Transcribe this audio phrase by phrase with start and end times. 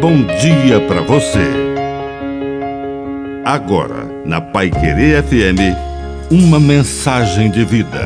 [0.00, 1.46] bom dia para você.
[3.44, 5.76] Agora, na Pai Querer FM,
[6.30, 8.04] uma mensagem de vida.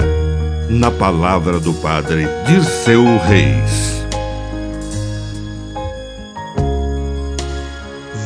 [0.69, 4.05] Na palavra do Padre Dirceu Reis.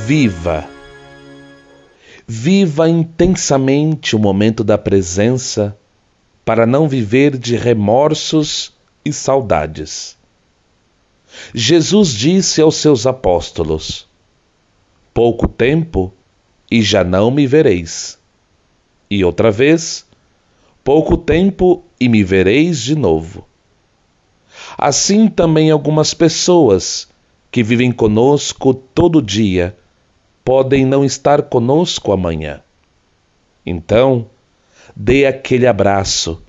[0.06, 0.64] Viva!
[2.26, 5.76] Viva intensamente o momento da presença
[6.42, 8.72] para não viver de remorsos
[9.04, 10.17] e saudades.
[11.54, 14.06] Jesus disse aos seus apóstolos:
[15.12, 16.12] Pouco tempo
[16.70, 18.18] e já não me vereis.
[19.10, 20.06] E outra vez,
[20.84, 23.46] pouco tempo e me vereis de novo.
[24.76, 27.08] Assim também algumas pessoas
[27.50, 29.76] que vivem conosco todo dia
[30.44, 32.60] podem não estar conosco amanhã.
[33.64, 34.26] Então,
[34.94, 36.42] dê aquele abraço,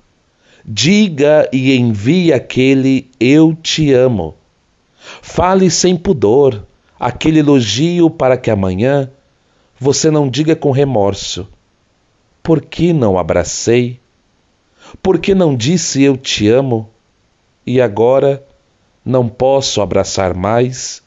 [0.64, 4.34] diga e envie aquele eu te amo
[5.22, 6.64] Fale sem pudor
[6.98, 9.10] aquele elogio para que amanhã
[9.78, 11.48] você não diga com remorso:
[12.42, 13.98] Por que não abracei?
[15.02, 16.90] Por que não disse eu te amo?
[17.66, 18.44] E agora
[19.04, 21.02] não posso abraçar mais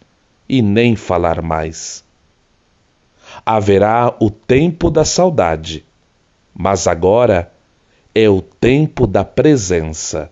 [0.47, 2.03] e nem falar mais.
[3.45, 5.83] Haverá o tempo da saudade,
[6.53, 7.51] mas agora
[8.13, 10.31] é o tempo da presença.